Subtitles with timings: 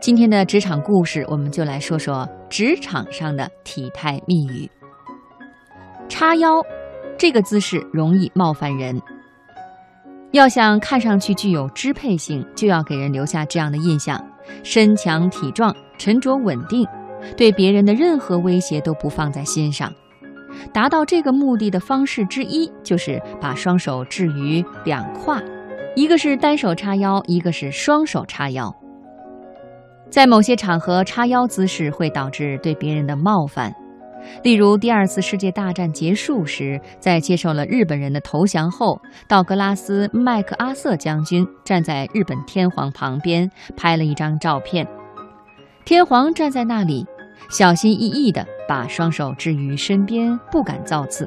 [0.00, 4.68] 今天的职场故事，我们就来说说职场上的体态密语。
[6.08, 6.62] 叉腰
[7.18, 8.98] 这个姿势容易冒犯人。
[10.30, 14.18] 要想看上去具有支配性，就要给人留下这样的印象：
[14.62, 16.86] 身强体壮、沉着稳定，
[17.36, 19.92] 对别人的任何威胁都不放在心上。
[20.72, 25.38] 达到这个目的的方式之一，就是把双手置于两胯，
[25.94, 28.74] 一个是单手叉腰，一个是双手叉腰。
[30.10, 33.72] 在某些场合，叉腰姿势会导致对别人的冒犯。
[34.42, 44.86] 例如，第二次世界大战结束时，在接受了日本人的投降后，道格拉斯·麦克阿瑟将军站在日本天皇旁边拍了一张照片。
[45.84, 47.06] 天皇站在那里，
[47.48, 51.24] 小心翼翼地把双手置于身边，不敢造次；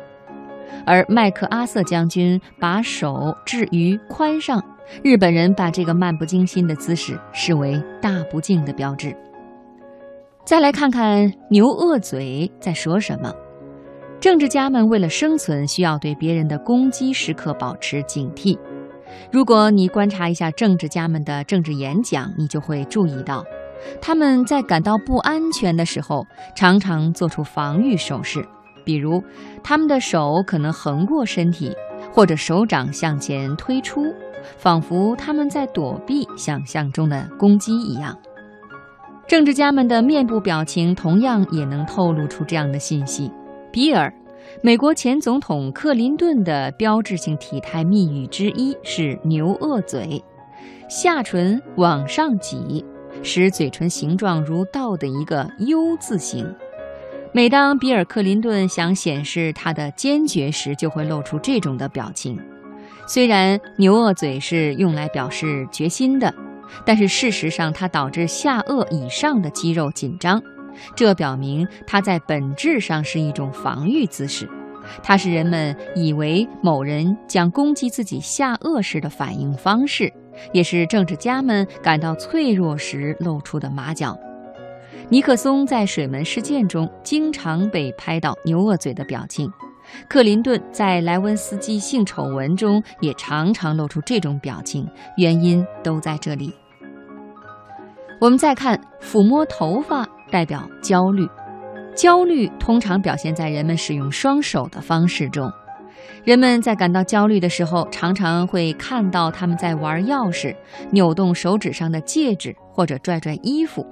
[0.86, 4.64] 而麦克阿瑟将军把手置于髋上。
[5.04, 9.16] 日本人把这个漫不经心的姿势视为大不敬的标志。
[10.46, 13.34] 再来看看牛恶嘴在说什么。
[14.20, 18.58] 政治家们为了生存，需要对别人的攻击时刻保持警惕。
[19.32, 23.44] 如果你观察一下政治家们的政治演讲，你就会注意到，
[24.02, 26.26] 他们在感到不安全的时候，
[26.56, 28.46] 常常做出防御手势，
[28.86, 29.22] 比如
[29.62, 31.76] 他们的手可能横过身体，
[32.12, 34.02] 或者手掌向前推出。
[34.58, 38.18] 仿佛他们在躲避想象中的攻击一样。
[39.28, 43.32] 政治家们的面部表情同样也能透露出这样的信息。
[43.72, 44.14] 比尔，
[44.62, 50.24] 美国前总统克林顿的标志性体态密语之一是牛恶嘴，
[50.90, 52.86] 下唇往上挤，
[53.24, 56.46] 使嘴唇形状如倒的一个 U 字形。
[57.32, 62.38] 每当比尔·克林顿想显示他的坚决时，就会露出这种的表情。
[63.06, 66.34] 虽然牛鳄嘴是用来表示决心的，
[66.86, 70.42] 但是事实上它导致下颚以上的肌肉紧张，
[70.96, 74.50] 这表明它在本质上是一种防御姿势。
[75.02, 80.12] 它是人们以为某人将攻击自己下颚时的反应方式，
[80.52, 84.18] 也是政治家们感到脆弱时露出的马脚。
[85.10, 89.52] 尼克松在水门事件中经常被拍到牛鳄嘴的表情。
[90.08, 96.54] 克林顿在莱温斯基性丑闻中也常常露出这种表情，原因都在这里。
[98.20, 101.28] 我们再看抚摸头发，代表焦虑。
[101.96, 105.52] 焦虑通常表现在人们使用双手的方式中。
[106.24, 110.56] 人们在感到焦虑的时候，常常会看到他们在玩钥匙、
[110.92, 113.86] 扭动手指上的戒指或者拽拽衣服。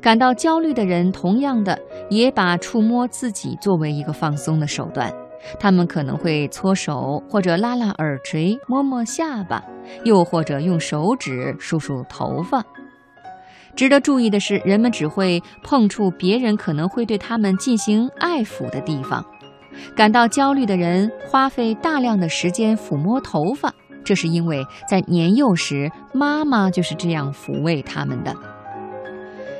[0.00, 1.78] 感到焦虑的人，同样的
[2.10, 5.12] 也把触摸自己作为一个放松的手段。
[5.60, 9.62] 他们可能会搓手，或者拉拉耳垂、摸摸下巴，
[10.04, 12.64] 又或者用手指梳梳头发。
[13.76, 19.24] 值得注意的是，人们只会碰触别人可能会对他们进行爱抚的地方。
[19.94, 23.72] 感到焦虑的人花费大量的时间抚摸头发，
[24.02, 28.34] 这是因为在年幼时，妈妈就是这样抚慰他们的。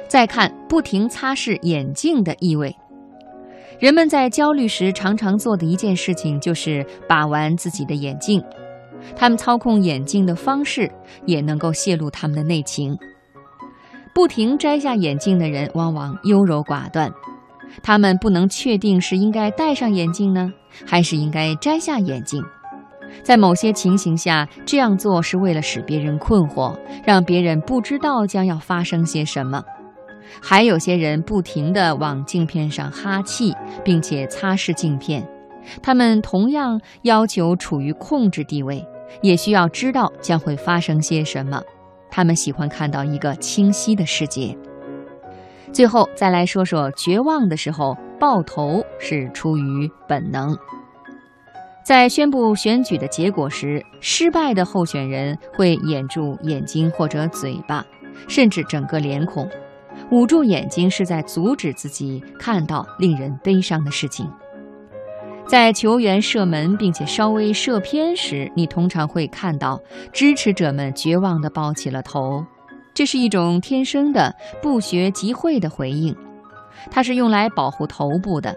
[0.09, 2.77] 再看不停擦拭眼镜的意味，
[3.79, 8.43] 人们在焦虑时常常做的一件事情就是把玩自己的眼镜。
[9.15, 10.91] 他们操控眼镜的方式
[11.27, 12.99] 也能够泄露他们的内情。
[14.15, 17.13] 不停摘下眼镜的人往往优柔寡断，
[17.83, 20.53] 他们不能确定是应该戴上眼镜呢，
[20.87, 22.43] 还是应该摘下眼镜。
[23.23, 29.63] 在某些情形下，这样做是为了使别人困惑，让别人不知道将要发生些什么。
[30.43, 33.55] 还有些人不停地往镜片上哈气，
[33.85, 35.27] 并且擦拭镜片，
[35.83, 38.87] 他们同样要求处于控制地位，
[39.23, 41.61] 也需要知道将会发生些什么。
[42.11, 44.57] 他们喜欢看到一个清晰的世界。
[45.73, 50.57] 最后再来说说绝望的时候抱头是出于本能。
[51.85, 57.85] 在宣布选举的结果时，失败的候选人会掩住眼睛或者嘴巴，
[58.27, 59.49] 甚至整个脸孔。
[60.11, 64.31] 捂住眼睛是在阻止自己看到令人悲伤的事情。
[65.47, 69.81] 在球员射门并且稍微射偏时，你通常会看到
[70.13, 72.45] 支持者们绝望地抱起了头。
[72.95, 76.17] 这是一种天生的、不学即会的回应，
[76.91, 78.57] 它是用来保护头部的，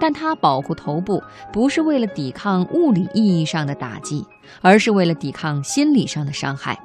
[0.00, 1.22] 但它保护头部
[1.52, 4.24] 不是为了抵抗物理意义上的打击，
[4.62, 6.78] 而是为了抵抗心理上的伤害。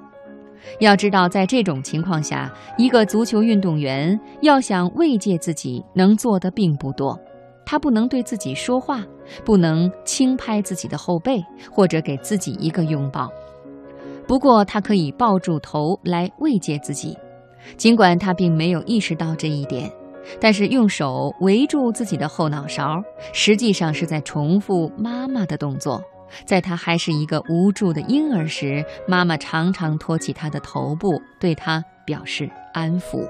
[0.80, 7.20] 要知道，在这种情况下，一个足球运动员要想慰藉自己，能做的并不多。
[7.66, 9.04] 他不能对自己说话，
[9.44, 13.32] 不能轻拍自己的后背，或者给自己一个拥抱。
[14.28, 17.18] 不过，他可以抱住头来慰藉自己。
[17.78, 19.92] 尽管他并没有意识到这一点，
[20.40, 23.02] 但是用手围住自己的后脑勺，
[23.34, 26.00] 实际上是在重复妈妈的动作。
[26.46, 33.28] 在他还是一个无助的婴儿时，妈妈常常托起他的头部，对他表示安抚。